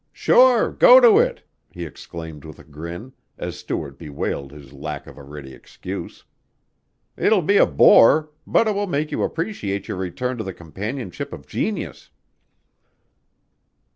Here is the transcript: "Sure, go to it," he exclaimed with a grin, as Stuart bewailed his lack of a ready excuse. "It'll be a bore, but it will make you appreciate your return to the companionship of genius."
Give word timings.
"Sure, 0.11 0.71
go 0.71 0.99
to 0.99 1.19
it," 1.19 1.43
he 1.69 1.85
exclaimed 1.85 2.43
with 2.43 2.57
a 2.57 2.63
grin, 2.63 3.13
as 3.37 3.55
Stuart 3.59 3.99
bewailed 3.99 4.51
his 4.51 4.73
lack 4.73 5.05
of 5.05 5.15
a 5.15 5.21
ready 5.21 5.53
excuse. 5.53 6.23
"It'll 7.15 7.43
be 7.43 7.57
a 7.57 7.67
bore, 7.67 8.31
but 8.47 8.67
it 8.67 8.73
will 8.73 8.87
make 8.87 9.11
you 9.11 9.21
appreciate 9.21 9.87
your 9.87 9.97
return 9.97 10.39
to 10.39 10.43
the 10.43 10.55
companionship 10.55 11.31
of 11.31 11.45
genius." 11.45 12.09